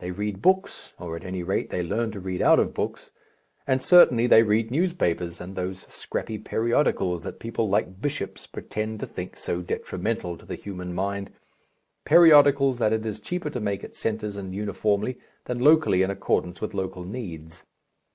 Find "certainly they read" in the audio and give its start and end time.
3.80-4.70